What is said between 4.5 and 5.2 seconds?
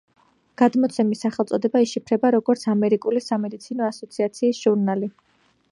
ჟურნალი.